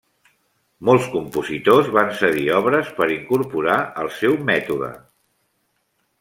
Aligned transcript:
Molts 0.87 1.09
compositors 1.15 1.91
van 1.97 2.09
cedir 2.21 2.47
obres 2.61 2.91
per 3.01 3.09
incorporar 3.17 3.77
al 4.05 4.11
seu 4.19 4.41
mètode. 4.53 4.93